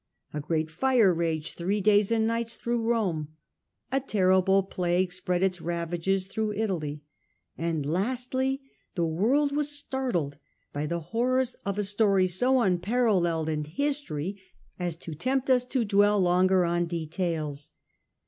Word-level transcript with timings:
A 0.33 0.39
great 0.39 0.71
fire 0.71 1.13
ters 1.13 1.13
of 1.13 1.19
his 1.19 1.27
j'aged 1.49 1.53
three 1.57 1.79
days 1.79 2.11
and 2.11 2.25
nights 2.25 2.55
through 2.55 2.81
Rome; 2.81 3.35
a 3.91 3.99
terrible 3.99 4.63
plague 4.63 5.13
spread 5.13 5.43
its 5.43 5.61
ravages 5.61 6.25
through 6.25 6.53
Italy; 6.53 7.03
and 7.55 7.85
lastly 7.85 8.61
the 8.95 9.05
world 9.05 9.55
was 9.55 9.69
startled 9.69 10.39
by 10.73 10.87
the 10.87 10.99
horrors 11.13 11.53
of 11.67 11.77
a 11.77 11.83
story 11.83 12.25
so 12.25 12.61
unparalleled 12.61 13.47
in 13.47 13.63
history 13.65 14.41
as 14.79 14.95
to 14.95 15.13
tempt 15.13 15.51
us 15.51 15.65
to 15.65 15.85
dwell 15.85 16.19
longer 16.19 16.65
on 16.65 16.87
details. 16.87 17.69